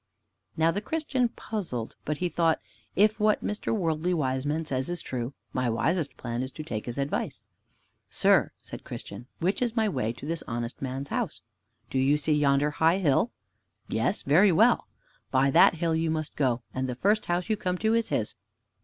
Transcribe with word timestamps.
Now 0.57 0.71
the 0.71 0.81
Christian 0.81 1.29
puzzled, 1.29 1.95
but 2.05 2.17
he 2.17 2.27
thought, 2.27 2.59
"If 2.95 3.19
what 3.19 3.45
Mr. 3.45 3.71
Worldly 3.71 4.15
Wiseman 4.15 4.65
says 4.65 4.89
is 4.89 4.99
true, 4.99 5.35
my 5.53 5.69
wisest 5.69 6.17
plan 6.17 6.41
is 6.41 6.51
to 6.53 6.63
take 6.63 6.87
his 6.87 6.97
advice." 6.97 7.43
"Sir," 8.09 8.49
said 8.63 8.83
Christian, 8.83 9.27
"which 9.41 9.61
is 9.61 9.75
my 9.75 9.87
way 9.87 10.11
to 10.13 10.25
this 10.25 10.41
honest 10.47 10.81
man's 10.81 11.09
house?" 11.09 11.41
"Do 11.91 11.99
you 11.99 12.17
see 12.17 12.33
yonder 12.33 12.71
high 12.71 12.97
hill?" 12.97 13.29
"Yes, 13.89 14.23
very 14.23 14.51
well." 14.51 14.87
"By 15.29 15.51
that 15.51 15.75
hill 15.75 15.93
you 15.95 16.09
must 16.09 16.35
go, 16.35 16.63
and 16.73 16.89
the 16.89 16.95
first 16.95 17.27
house 17.27 17.47
you 17.47 17.55
come 17.55 17.77
to 17.77 17.93
is 17.93 18.09
his." 18.09 18.33